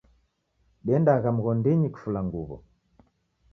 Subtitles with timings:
[0.85, 2.57] Diendagha mghondinyi kifulanguwo